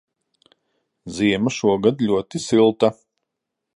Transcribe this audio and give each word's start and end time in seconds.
Ziema 1.17 1.53
šogad 1.57 2.01
ļoti 2.13 2.43
silta. 2.47 2.95